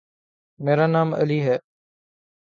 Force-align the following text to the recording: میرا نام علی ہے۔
میرا 0.59 0.87
نام 0.87 1.09
علی 1.15 1.39
ہے۔ 1.47 1.57